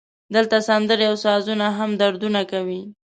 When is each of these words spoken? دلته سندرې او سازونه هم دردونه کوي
دلته 0.35 0.57
سندرې 0.67 1.05
او 1.09 1.15
سازونه 1.25 1.65
هم 1.77 1.89
دردونه 2.01 2.41
کوي 2.51 2.81